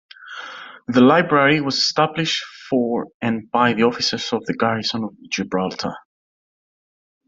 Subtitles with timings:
[0.87, 5.95] The Library was established for and by the officers of the Garrison of Gibraltar.